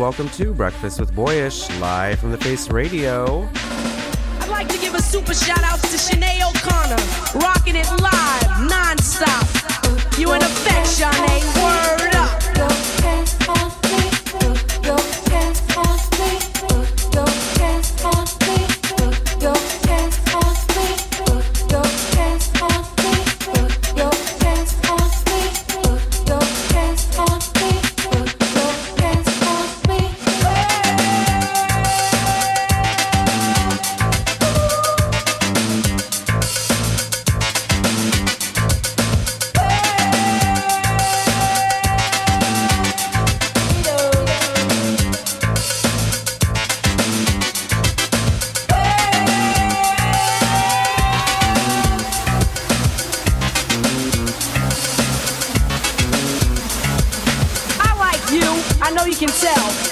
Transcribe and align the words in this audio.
Welcome 0.00 0.30
to 0.30 0.54
Breakfast 0.54 0.98
with 0.98 1.12
Boyyyish, 1.12 1.78
live 1.78 2.20
from 2.20 2.30
the 2.30 2.38
Face 2.38 2.70
Radio. 2.70 3.46
I'd 3.52 4.48
like 4.48 4.66
to 4.68 4.78
give 4.78 4.94
a 4.94 5.02
super 5.02 5.34
shout 5.34 5.62
out 5.62 5.78
to 5.78 5.98
Sinead 5.98 6.40
O'Connor, 6.40 7.44
rocking 7.44 7.76
it 7.76 7.86
live, 8.00 8.66
non-stop. 8.66 9.44
You 10.18 10.32
in 10.32 10.40
effect, 10.40 10.86
Sinead, 10.86 11.44
word 11.62 11.99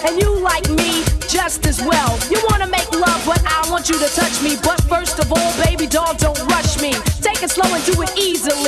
And 0.09 0.23
you 0.23 0.41
like 0.41 0.67
me 0.71 1.05
just 1.29 1.67
as 1.67 1.83
well. 1.83 2.19
You 2.31 2.41
wanna 2.49 2.67
make 2.67 2.91
love, 2.93 3.23
but 3.27 3.43
I 3.45 3.71
want 3.71 3.91
you 3.91 3.99
to 3.99 4.09
touch 4.15 4.43
me. 4.43 4.57
But 4.63 4.81
first 4.85 5.19
of 5.19 5.31
all, 5.31 5.53
baby 5.63 5.87
doll, 5.87 6.15
don't 6.15 6.41
rush 6.49 6.81
me. 6.81 6.93
Take 7.21 7.43
it 7.43 7.51
slow 7.51 7.69
and 7.75 7.85
do 7.85 8.01
it 8.01 8.13
easily. 8.17 8.68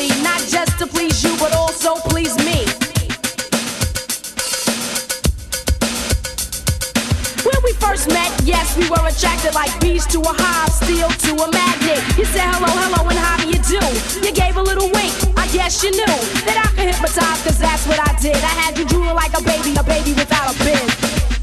Were 8.91 9.07
attracted 9.07 9.55
like 9.55 9.71
bees 9.81 10.05
to 10.07 10.19
a 10.19 10.35
hive, 10.35 10.73
steel 10.75 11.09
to 11.09 11.33
a 11.39 11.49
magnet. 11.55 12.03
You 12.19 12.27
said 12.27 12.51
hello, 12.51 12.67
hello, 12.67 13.09
and 13.09 13.19
how 13.19 13.39
do 13.39 13.47
you 13.47 13.61
do? 13.63 13.81
You 14.27 14.35
gave 14.35 14.57
a 14.57 14.63
little 14.63 14.91
wink, 14.91 15.15
I 15.39 15.47
guess 15.55 15.83
you 15.85 15.93
knew 15.93 16.19
that 16.45 16.59
I 16.59 16.69
could 16.75 16.91
hypnotize, 16.91 17.41
cause 17.47 17.59
that's 17.59 17.87
what 17.87 18.03
I 18.03 18.11
did. 18.21 18.37
I 18.37 18.55
had 18.67 18.77
you 18.77 18.85
drooling 18.85 19.15
like 19.15 19.33
a 19.39 19.43
baby, 19.43 19.79
a 19.79 19.85
baby 19.85 20.13
without 20.13 20.51
a 20.51 20.59
bib. 20.59 21.40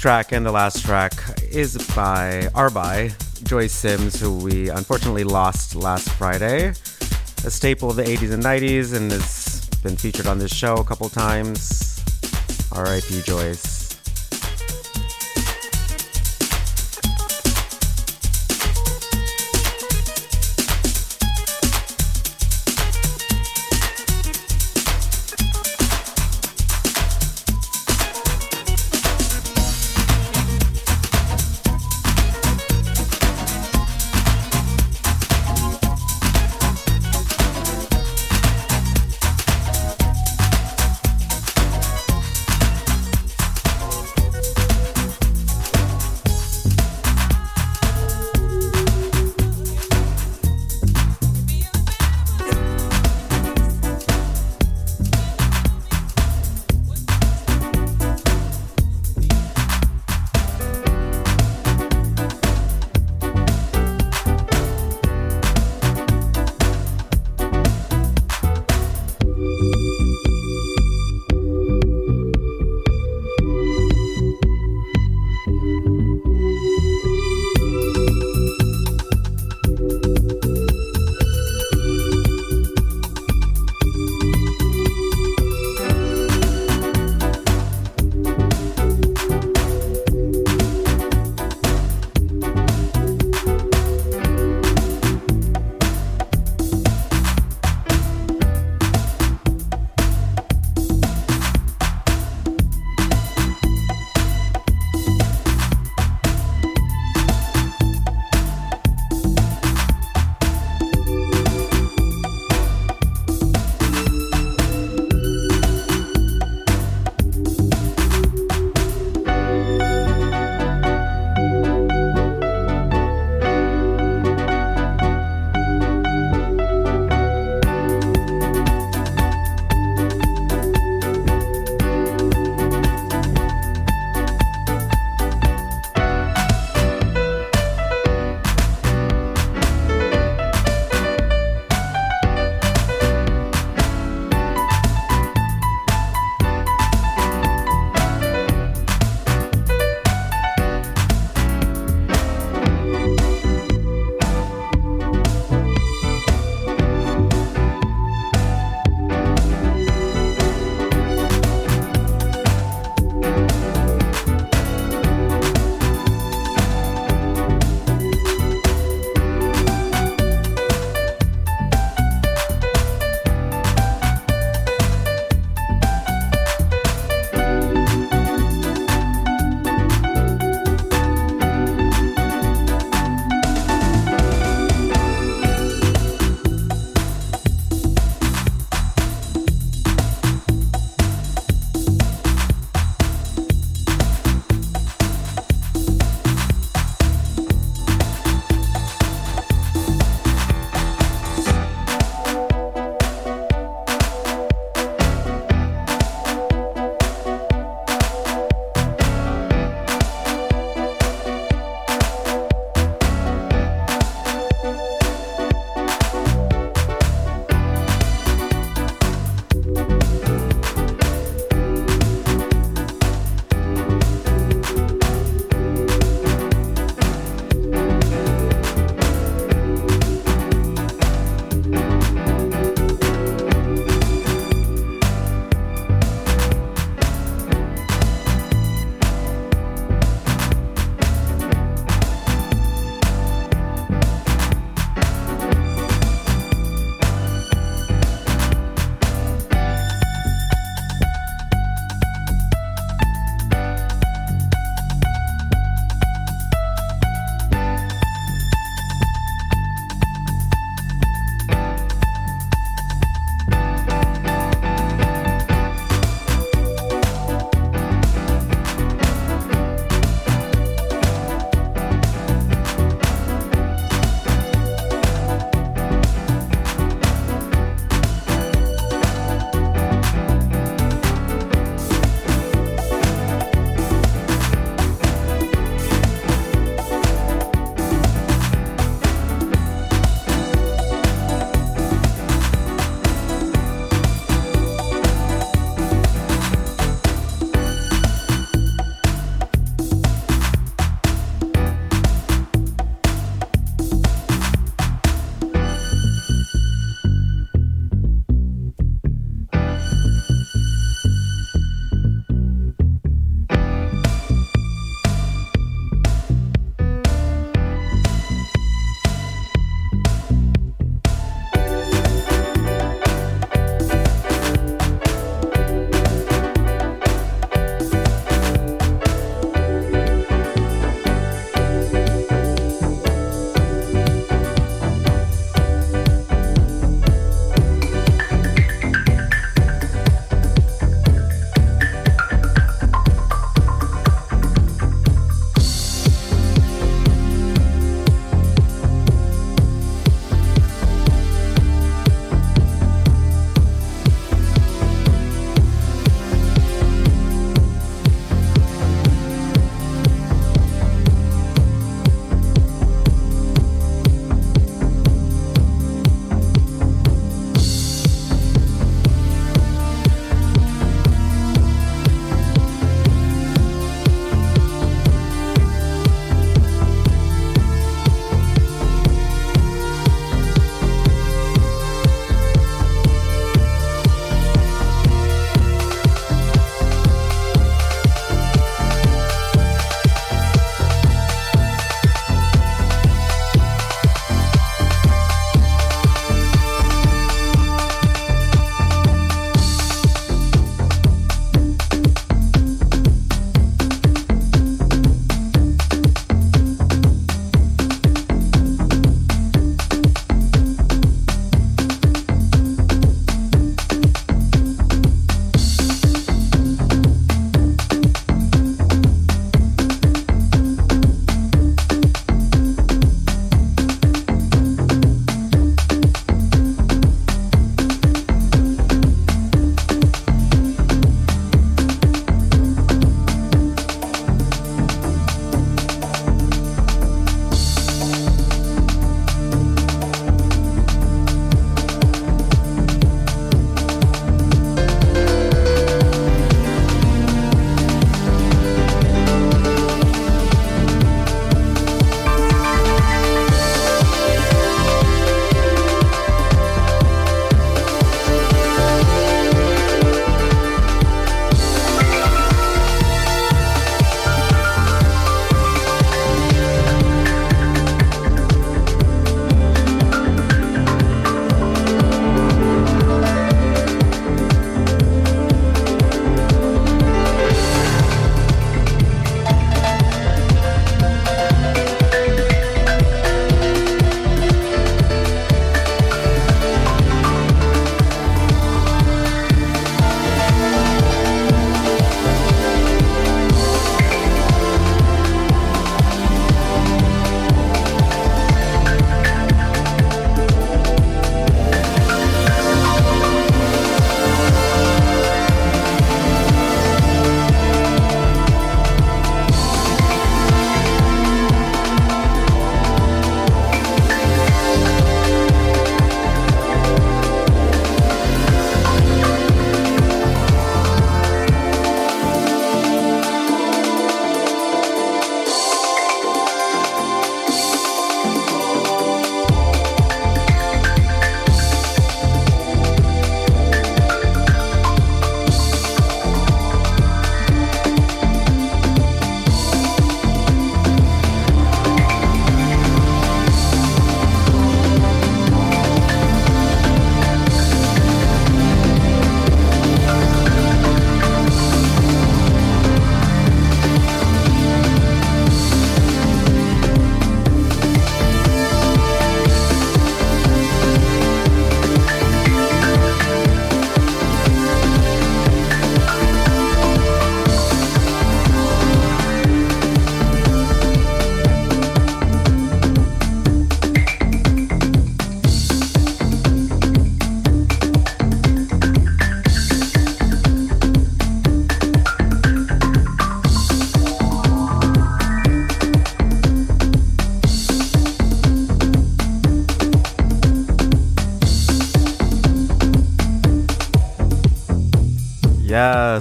Track 0.00 0.32
and 0.32 0.46
the 0.46 0.50
last 0.50 0.82
track 0.82 1.12
is 1.50 1.76
by 1.94 2.48
are 2.54 2.70
by 2.70 3.10
Joyce 3.42 3.72
Sims, 3.72 4.18
who 4.18 4.34
we 4.34 4.70
unfortunately 4.70 5.24
lost 5.24 5.76
last 5.76 6.08
Friday. 6.12 6.68
A 7.44 7.50
staple 7.50 7.90
of 7.90 7.96
the 7.96 8.04
80s 8.04 8.32
and 8.32 8.42
90s 8.42 8.96
and 8.96 9.12
has 9.12 9.68
been 9.82 9.98
featured 9.98 10.26
on 10.26 10.38
this 10.38 10.54
show 10.54 10.76
a 10.76 10.84
couple 10.84 11.06
times. 11.10 12.02
R.I.P. 12.72 13.20
Joyce. 13.26 13.69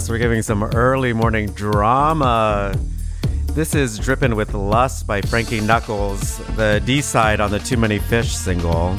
We're 0.08 0.20
giving 0.20 0.44
some 0.44 0.64
early 0.64 1.14
morning 1.14 1.48
drama. 1.48 2.74
This 3.48 3.74
is 3.74 3.98
Drippin' 3.98 4.36
with 4.36 4.54
Lust 4.54 5.08
by 5.08 5.20
Frankie 5.22 5.60
Knuckles, 5.60 6.38
the 6.56 6.82
D 6.86 7.02
side 7.02 7.42
on 7.42 7.50
the 7.50 7.60
Too 7.60 7.76
Many 7.76 7.98
Fish 7.98 8.36
single. 8.36 8.96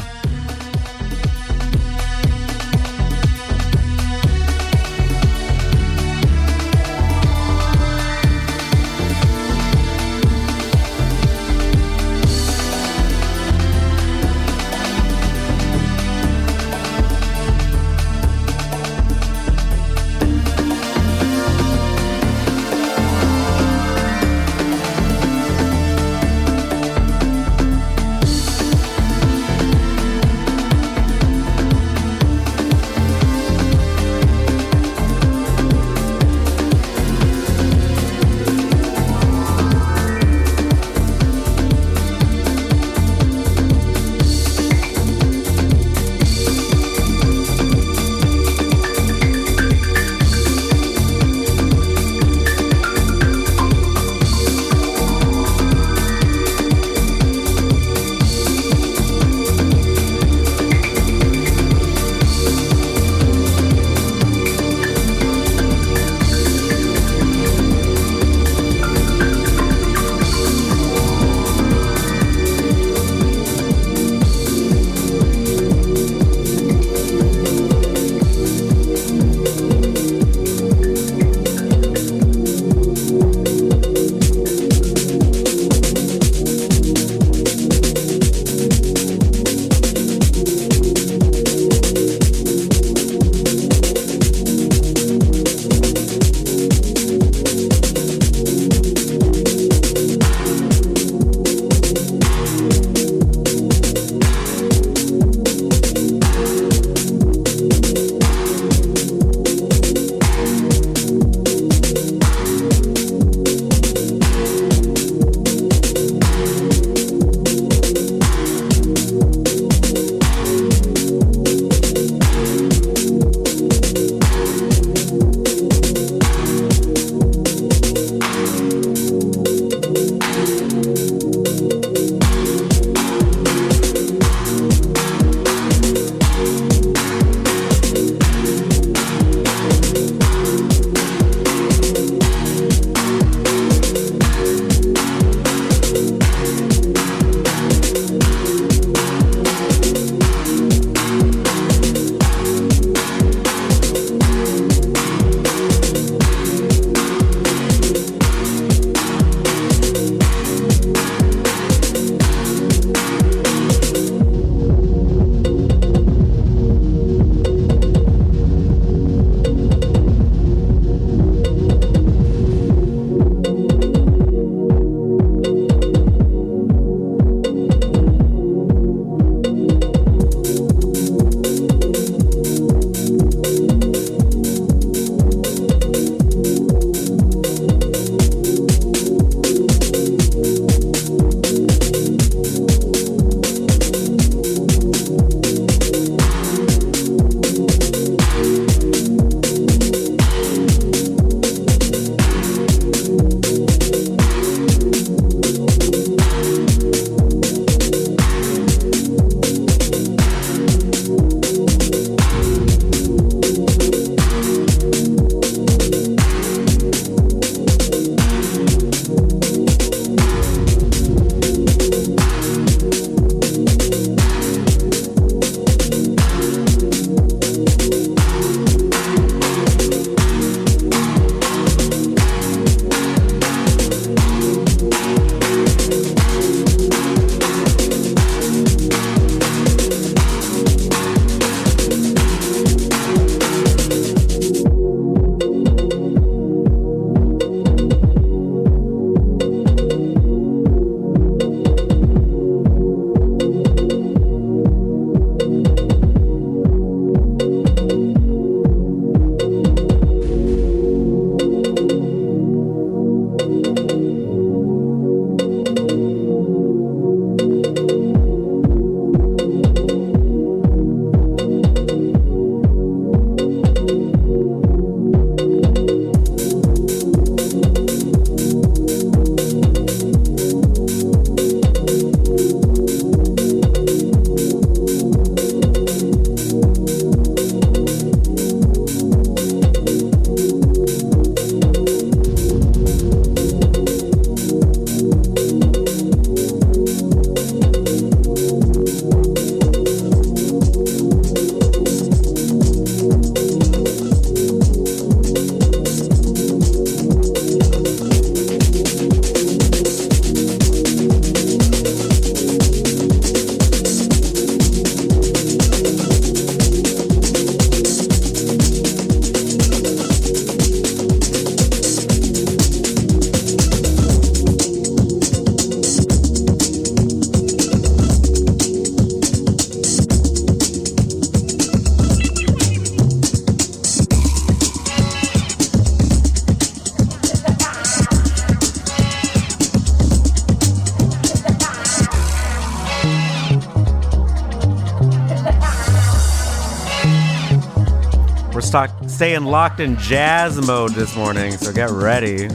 Staying 349.20 349.44
locked 349.44 349.80
in 349.80 349.98
jazz 349.98 350.66
mode 350.66 350.92
this 350.92 351.14
morning, 351.14 351.52
so 351.58 351.70
get 351.70 351.90
ready. 351.90 352.48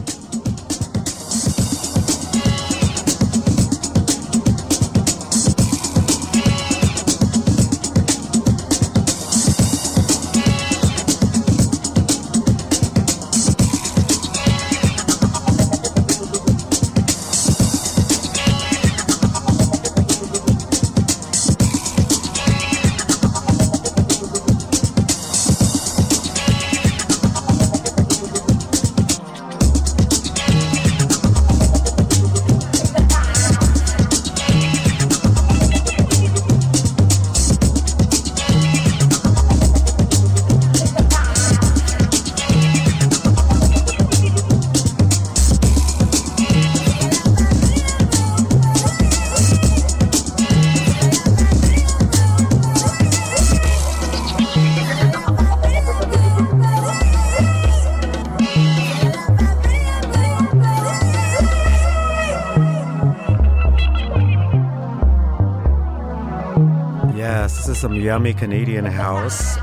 Yummy 67.95 68.33
Canadian 68.33 68.85
house 68.85 69.57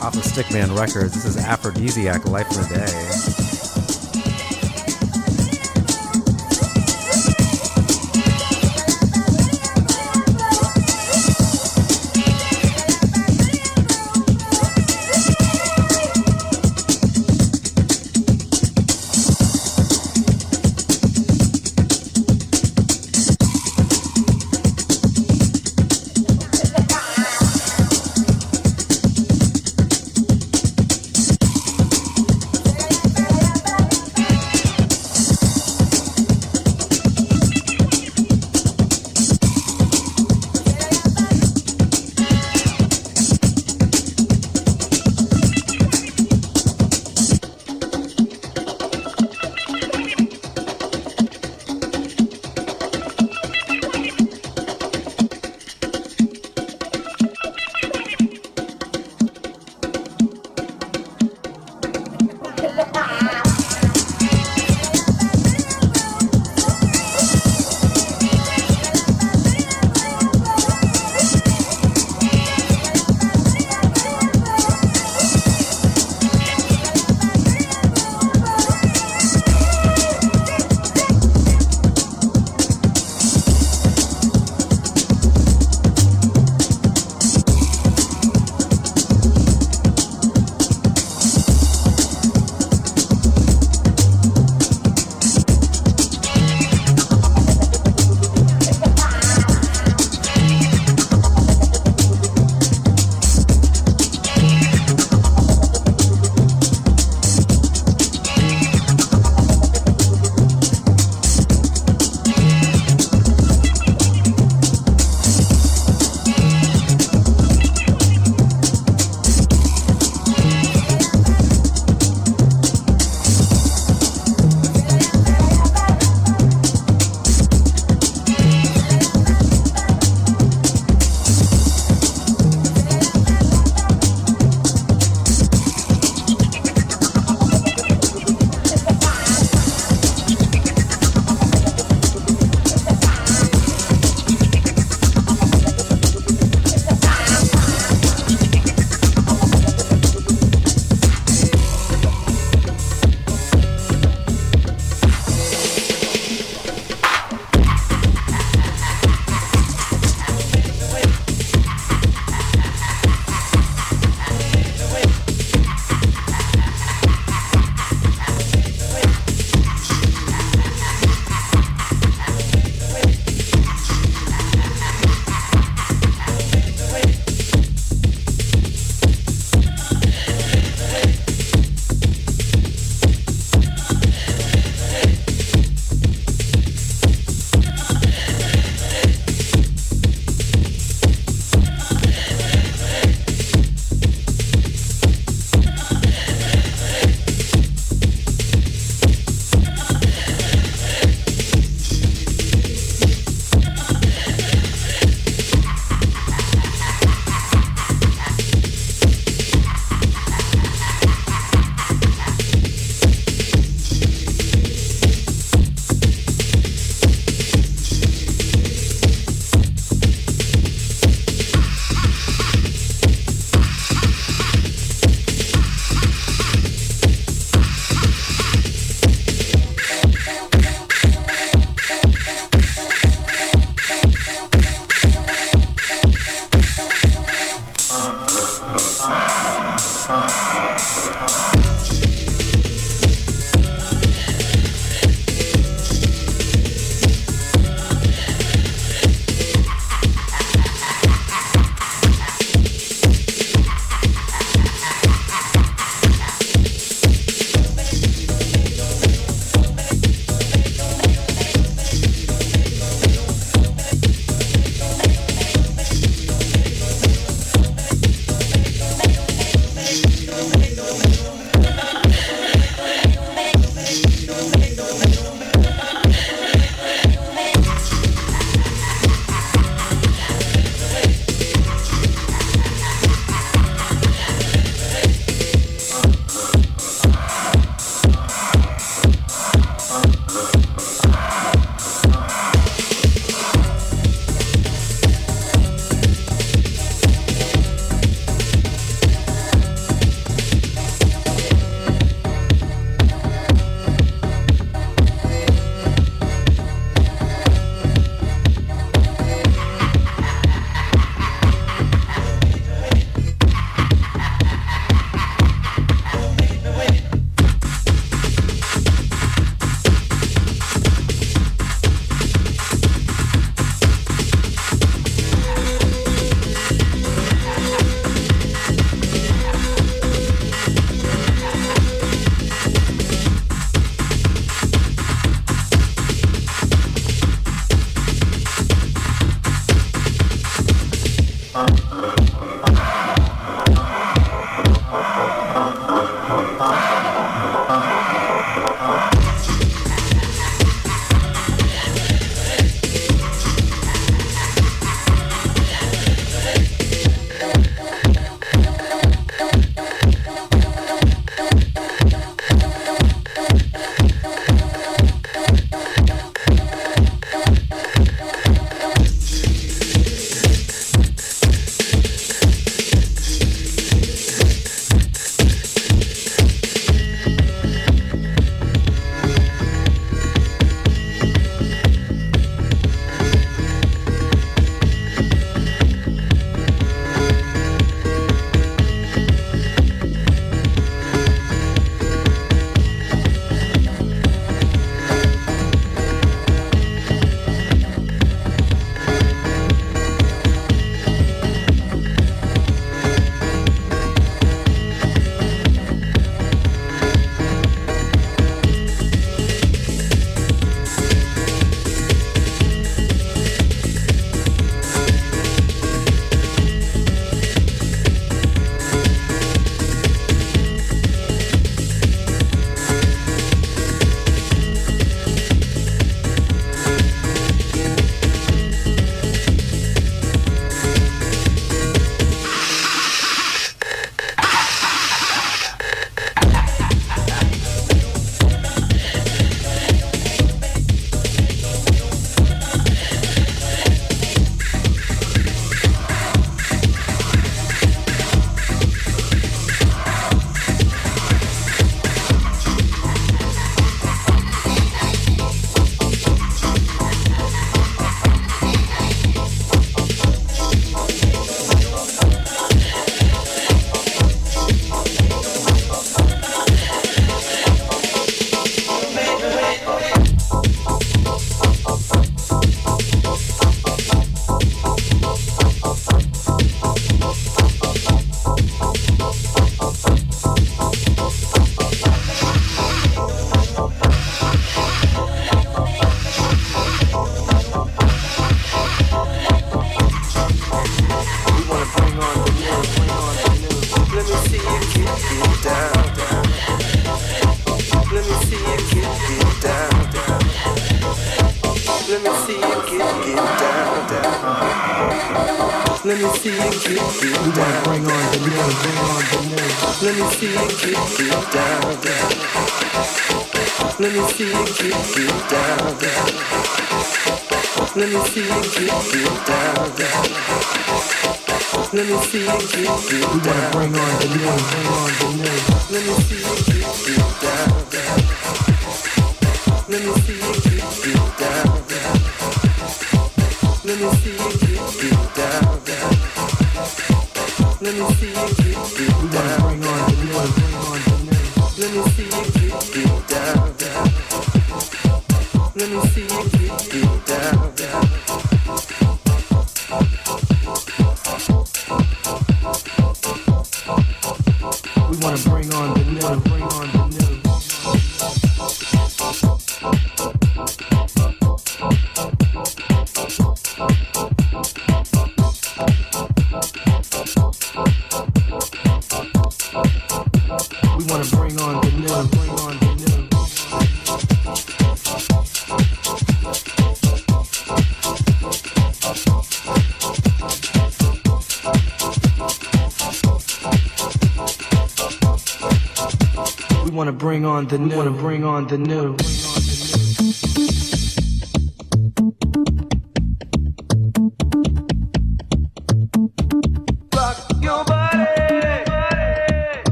off 0.00 0.14
of 0.14 0.22
Stickman 0.22 0.78
Records. 0.78 1.14
This 1.14 1.24
is 1.24 1.36
Aphrodisiac 1.36 2.24
Life 2.24 2.50
in 2.52 2.64
a 2.64 2.86
Day. 2.86 3.17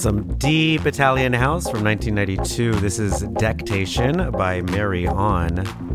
some 0.00 0.22
deep 0.38 0.86
Italian 0.86 1.30
house 1.30 1.64
from 1.68 1.84
1992. 1.84 2.72
This 2.80 2.98
is 2.98 3.20
Dectation 3.34 4.30
by 4.30 4.62
Mary 4.62 5.04
Hahn. 5.04 5.89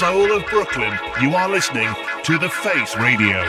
Soul 0.00 0.32
of 0.32 0.46
Brooklyn, 0.46 0.98
you 1.20 1.34
are 1.34 1.46
listening 1.46 1.94
to 2.22 2.38
The 2.38 2.48
Face 2.48 2.96
Radio. 2.96 3.44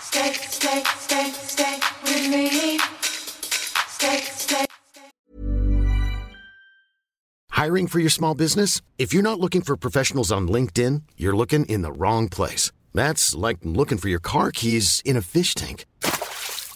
Stay, 0.00 0.32
stay, 0.32 0.82
stay, 0.96 1.30
stay 1.32 1.78
with 2.02 2.30
me. 2.30 2.78
Stay, 3.88 4.20
stay. 4.22 4.64
Hiring 7.50 7.86
for 7.86 7.98
your 7.98 8.08
small 8.08 8.34
business? 8.34 8.80
If 8.96 9.12
you're 9.12 9.22
not 9.22 9.38
looking 9.38 9.60
for 9.60 9.76
professionals 9.76 10.32
on 10.32 10.48
LinkedIn, 10.48 11.02
you're 11.18 11.36
looking 11.36 11.66
in 11.66 11.82
the 11.82 11.92
wrong 11.92 12.30
place. 12.30 12.72
That's 12.94 13.34
like 13.34 13.58
looking 13.64 13.98
for 13.98 14.08
your 14.08 14.18
car 14.18 14.50
keys 14.50 15.02
in 15.04 15.18
a 15.18 15.20
fish 15.20 15.54
tank. 15.54 15.84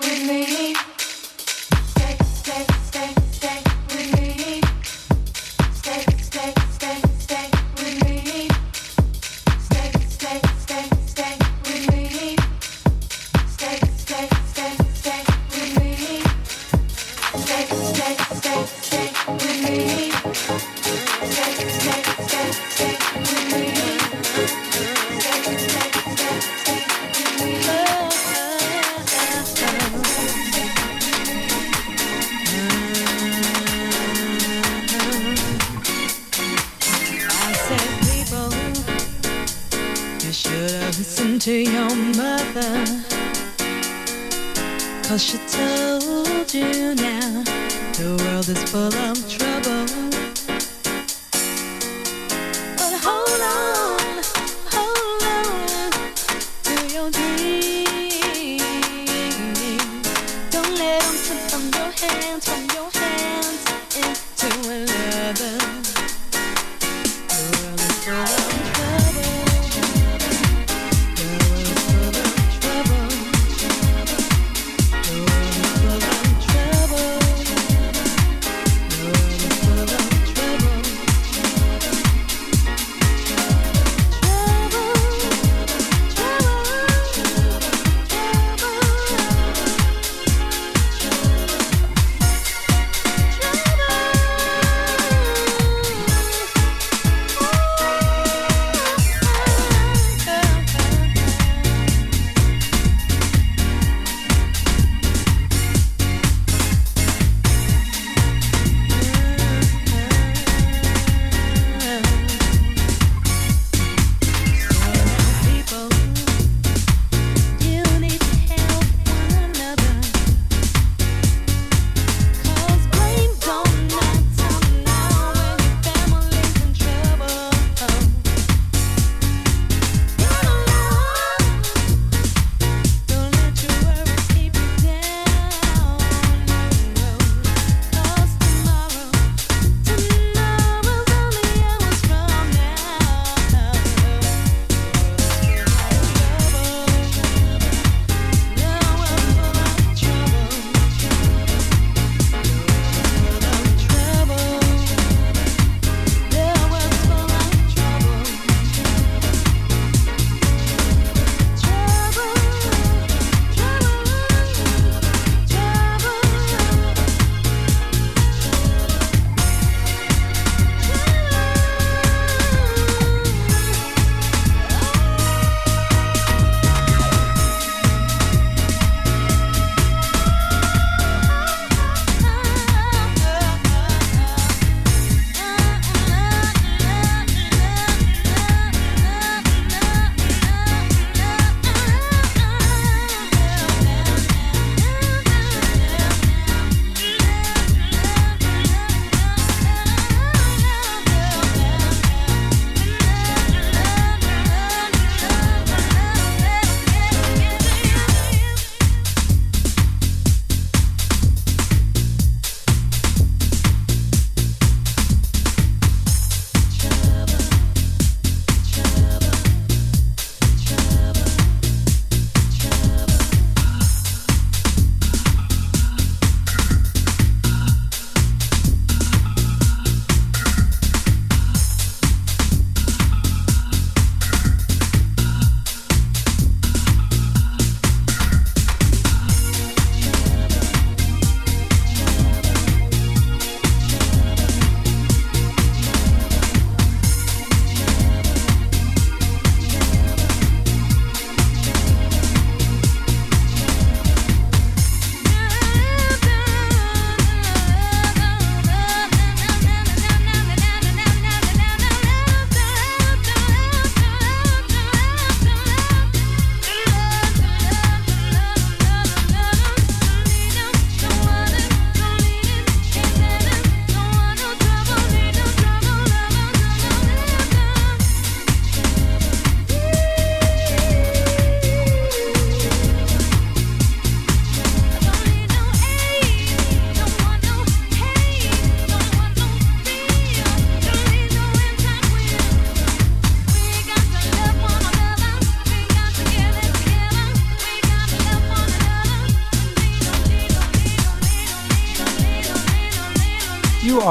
With 0.00 0.26
me. 0.26 0.79
To 41.40 41.52
your 41.52 41.96
mother. 42.16 42.84
Cause 45.04 45.22
she 45.22 45.38
told 45.48 46.52
you 46.52 46.94
now 46.94 47.42
the 47.94 48.22
world 48.22 48.46
is 48.46 48.62
full 48.64 48.94
of 48.94 49.26
trouble. 49.26 50.09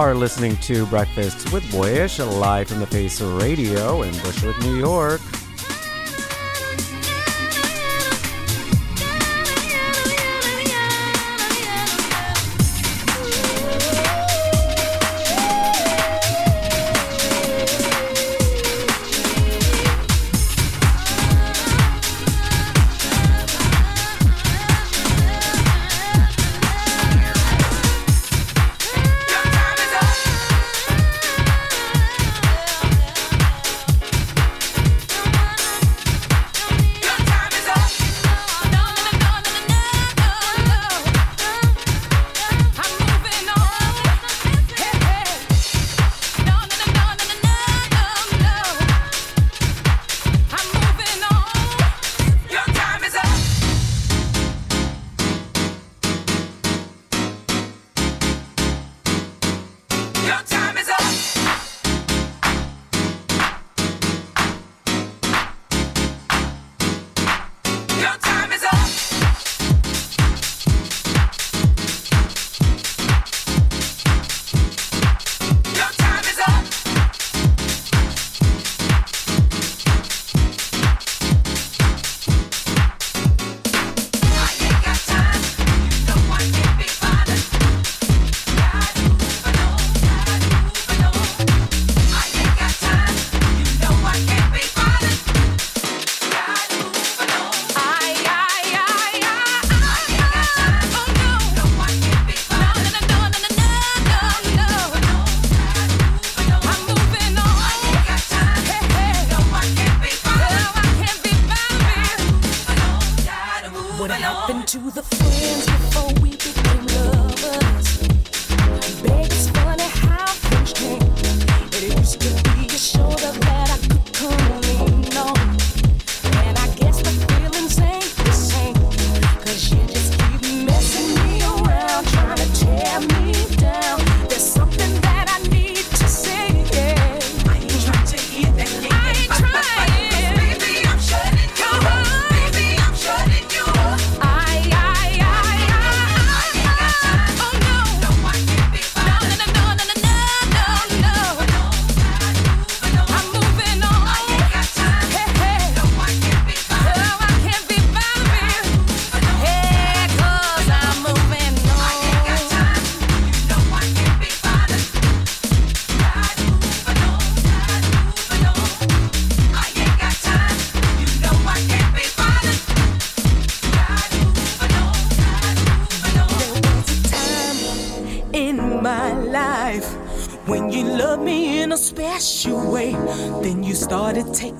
are 0.09 0.15
listening 0.15 0.57
to 0.57 0.87
Breakfast 0.87 1.53
with 1.53 1.63
Boyyyish 1.65 2.17
live 2.39 2.67
from 2.67 2.79
the 2.79 2.87
Face 2.87 3.21
Radio 3.21 4.01
in 4.01 4.11
Bushwick, 4.23 4.57
New 4.61 4.75
York. 4.75 5.21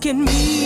in 0.10 0.26
me. 0.26 0.59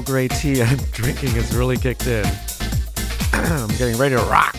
Earl 0.00 0.06
Grey 0.06 0.28
tea 0.28 0.62
I'm 0.62 0.78
drinking 0.92 1.30
has 1.32 1.54
really 1.54 1.76
kicked 1.76 2.06
in. 2.06 2.24
I'm 3.34 3.68
getting 3.76 3.98
ready 3.98 4.14
to 4.14 4.22
rock. 4.22 4.56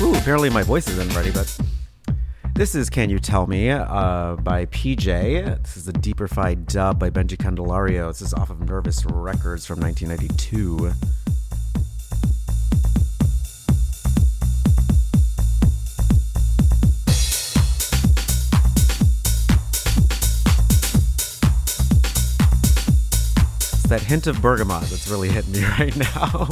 Ooh, 0.00 0.14
apparently 0.18 0.48
my 0.48 0.62
voice 0.62 0.88
isn't 0.88 1.14
ready, 1.14 1.30
but 1.32 1.54
this 2.54 2.74
is 2.74 2.88
Can 2.88 3.10
You 3.10 3.18
Tell 3.18 3.46
Me 3.46 3.68
uh, 3.68 4.36
by 4.36 4.64
PJ. 4.66 5.04
This 5.62 5.76
is 5.76 5.86
a 5.86 5.92
deeperfied 5.92 6.66
dub 6.66 6.98
by 6.98 7.10
Benji 7.10 7.36
Candelario. 7.36 8.08
This 8.08 8.22
is 8.22 8.32
off 8.32 8.48
of 8.48 8.66
Nervous 8.66 9.04
Records 9.04 9.66
from 9.66 9.80
1992. 9.80 10.92
That 23.96 24.04
hint 24.04 24.26
of 24.26 24.42
bergamot 24.42 24.82
that's 24.82 25.08
really 25.08 25.30
hitting 25.30 25.52
me 25.52 25.64
right 25.78 25.96
now. 25.96 26.46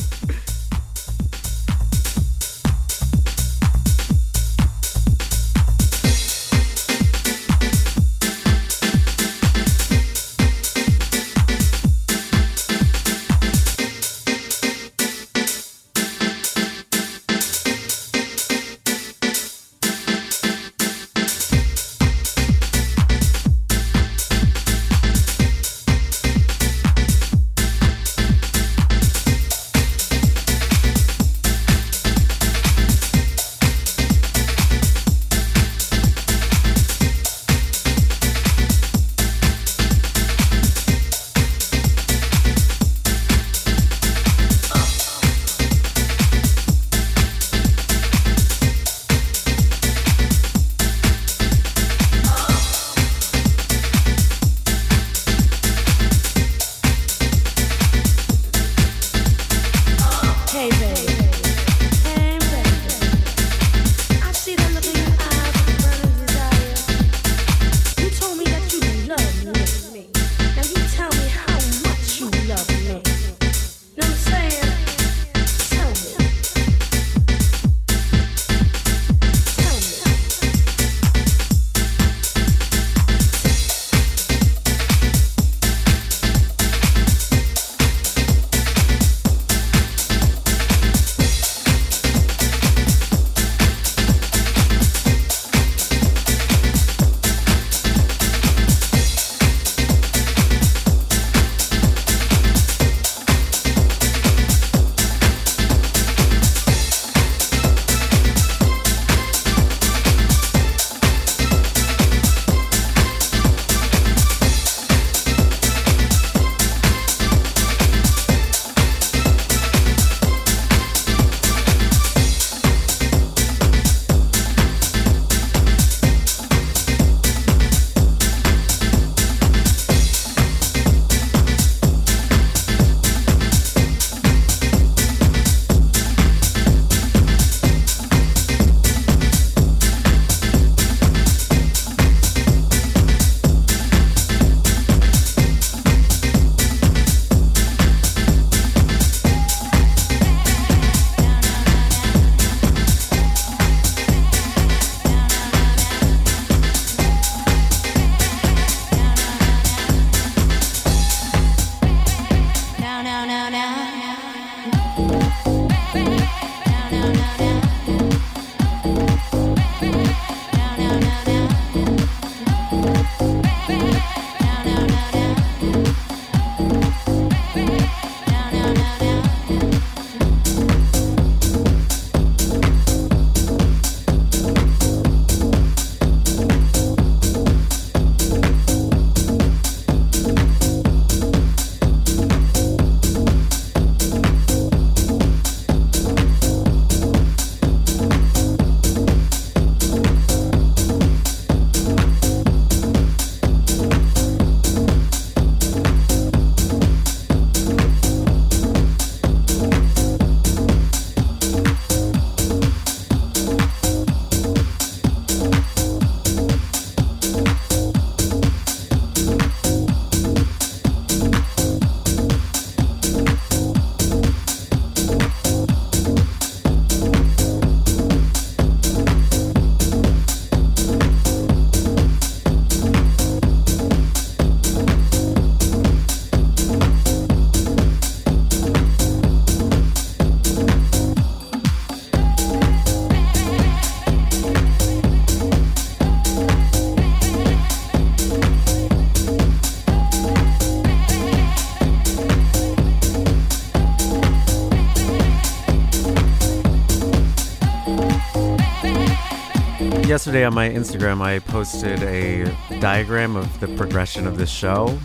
Yesterday 260.15 260.45
on 260.45 260.55
my 260.55 260.71
Instagram, 260.71 261.21
I 261.21 261.41
posted 261.41 262.01
a 262.05 262.45
diagram 262.79 263.35
of 263.35 263.59
the 263.59 263.67
progression 263.67 264.29
of 264.29 264.39
this 264.39 264.49
show, 264.49 264.97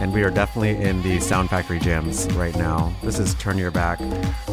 and 0.00 0.12
we 0.12 0.24
are 0.24 0.30
definitely 0.30 0.70
in 0.84 1.00
the 1.02 1.20
Sound 1.20 1.50
Factory 1.50 1.78
jams 1.78 2.26
right 2.32 2.56
now. 2.56 2.92
This 3.00 3.20
is 3.20 3.34
Turn 3.36 3.58
Your 3.58 3.70
Back 3.70 4.00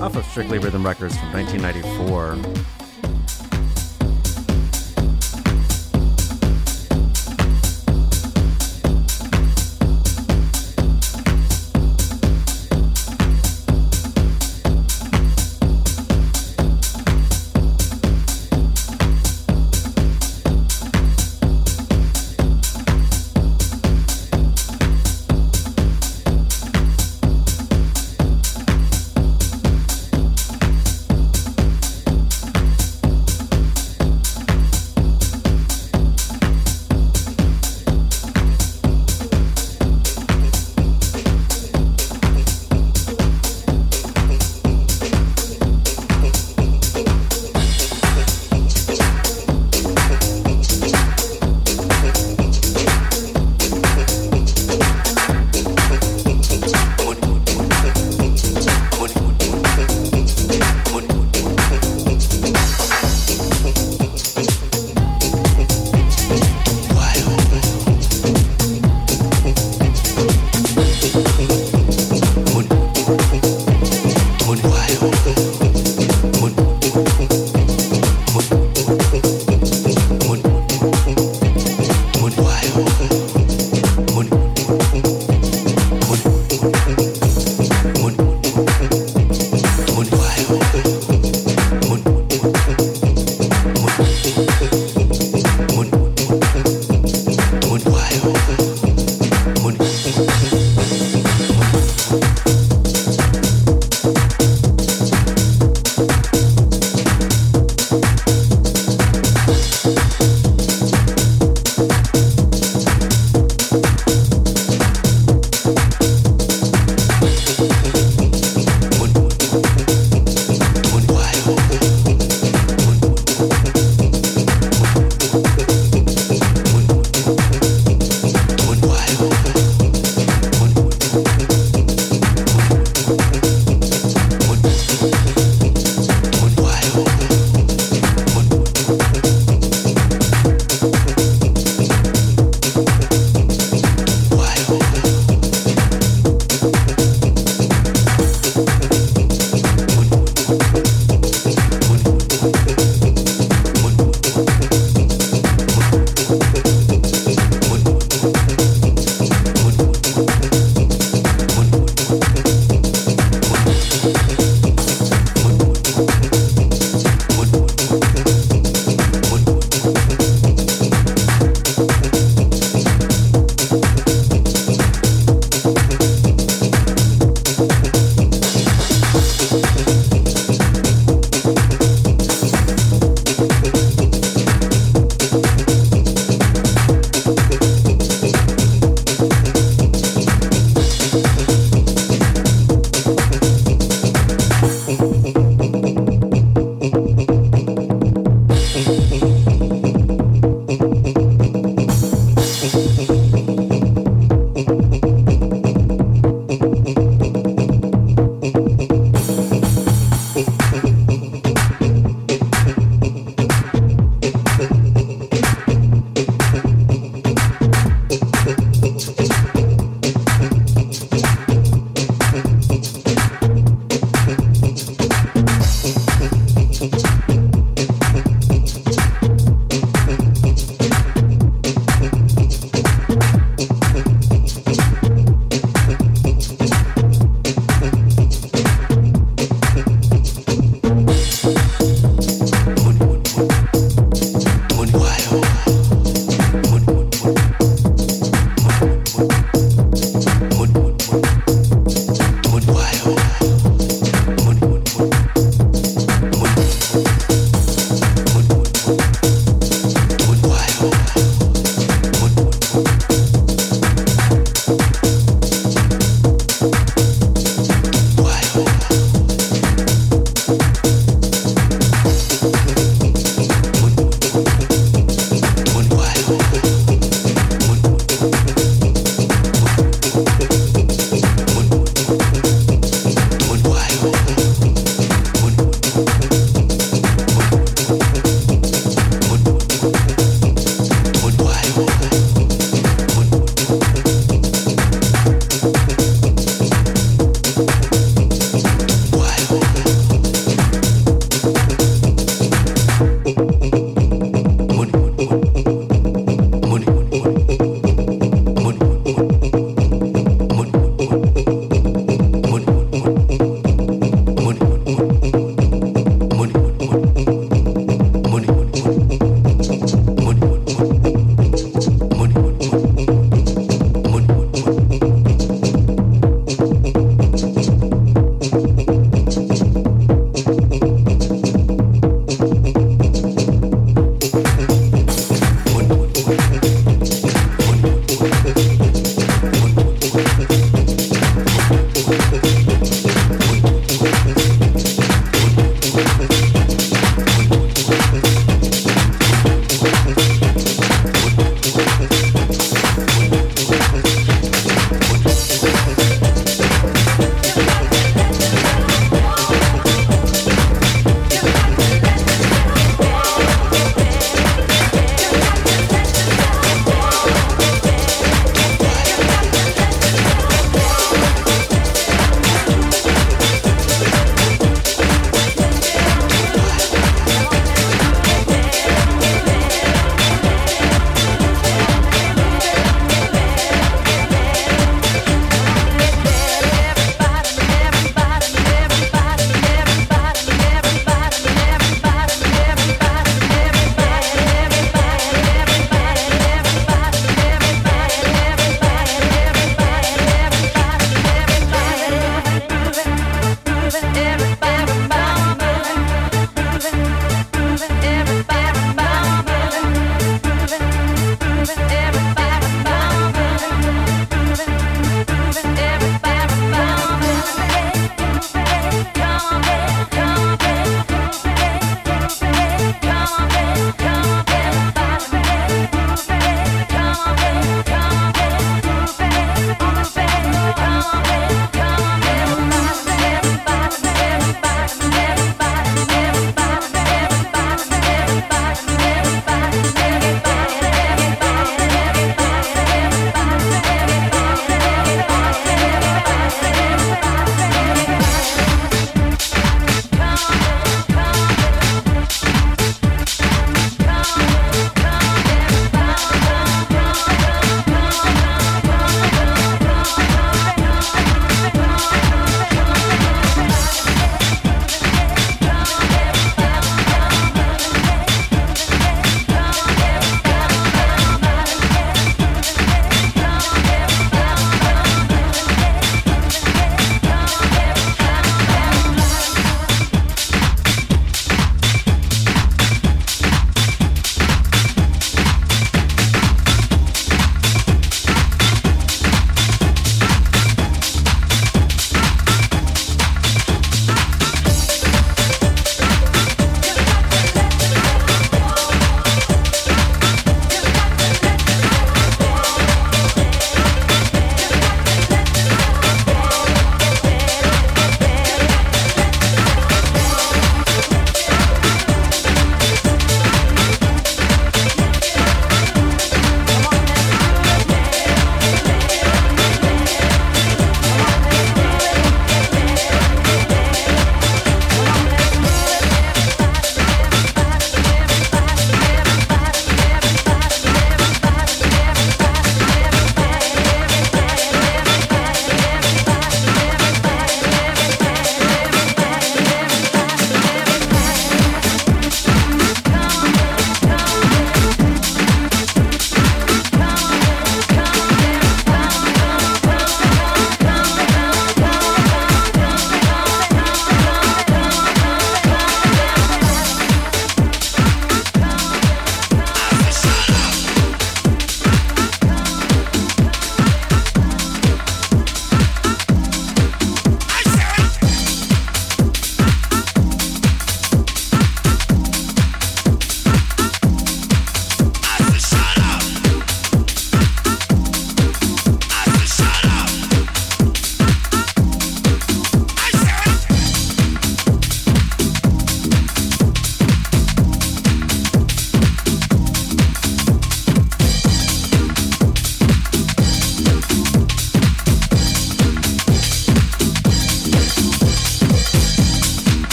off 0.00 0.16
of 0.16 0.24
Strictly 0.24 0.60
Rhythm 0.60 0.82
Records 0.82 1.14
from 1.18 1.30
1994. 1.34 2.77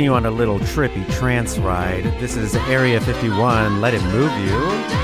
taking 0.00 0.06
you 0.06 0.14
on 0.14 0.24
a 0.24 0.30
little 0.30 0.58
trippy 0.60 1.04
trance 1.18 1.58
ride. 1.58 2.04
This 2.18 2.34
is 2.34 2.54
Area 2.54 2.98
51, 3.02 3.82
Let 3.82 3.92
It 3.92 4.02
Move 4.04 4.32
You. 4.38 4.99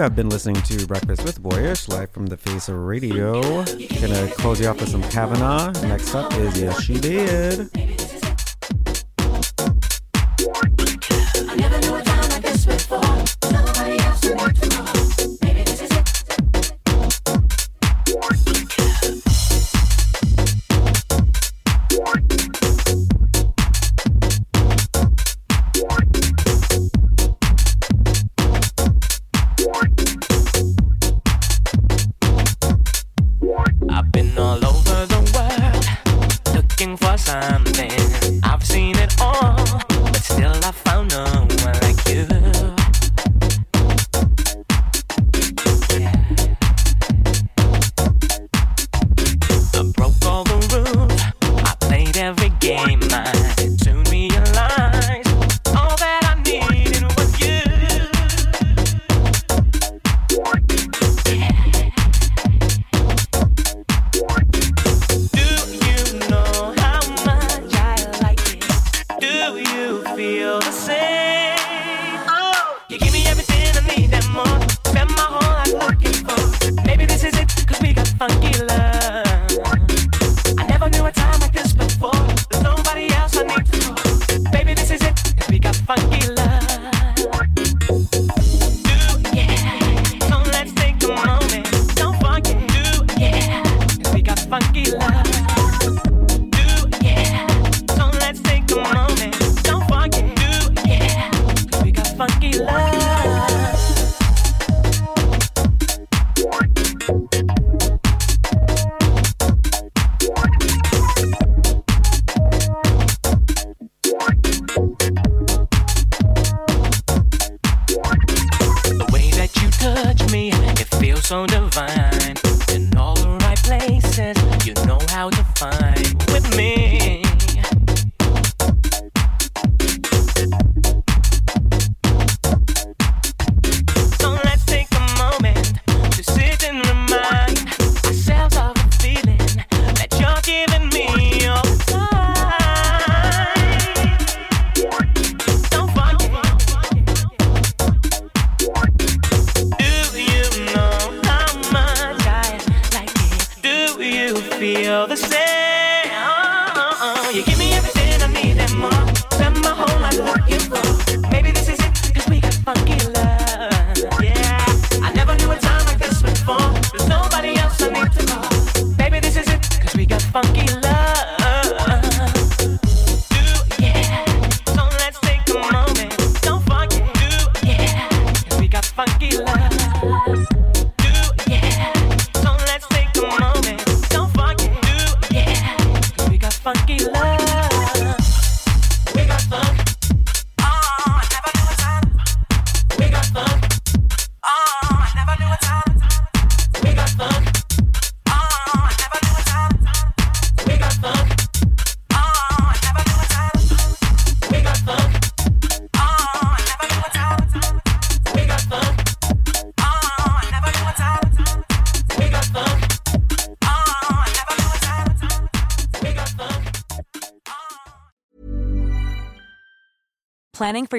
have 0.00 0.16
been 0.16 0.30
listening 0.30 0.62
to 0.62 0.86
Breakfast 0.86 1.24
with 1.24 1.42
Boyyyish 1.42 1.86
live 1.88 2.10
from 2.10 2.24
the 2.26 2.36
face 2.38 2.70
of 2.70 2.76
radio. 2.76 3.42
Gonna 3.42 4.30
close 4.38 4.58
you 4.58 4.66
off 4.66 4.80
with 4.80 4.88
some 4.88 5.02
Kavanaugh. 5.02 5.72
Next 5.82 6.14
up 6.14 6.32
is 6.38 6.58
Yes 6.58 6.82
She 6.82 6.98
Did. 6.98 7.70